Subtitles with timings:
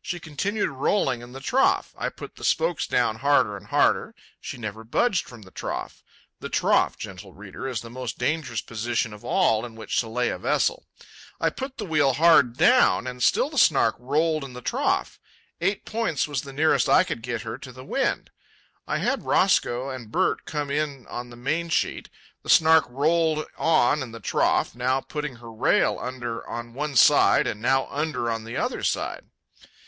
[0.00, 1.94] She continued rolling in the trough.
[1.98, 4.14] I put the spokes down harder and harder.
[4.40, 6.02] She never budged from the trough.
[6.40, 10.38] (The trough, gentle reader, is the most dangerous position all in which to lay a
[10.38, 10.86] vessel.)
[11.38, 15.20] I put the wheel hard down, and still the Snark rolled in the trough.
[15.60, 18.30] Eight points was the nearest I could get her to the wind.
[18.86, 22.08] I had Roscoe and Bert come in on the main sheet.
[22.42, 27.46] The Snark rolled on in the trough, now putting her rail under on one side
[27.46, 29.26] and now under on the other side.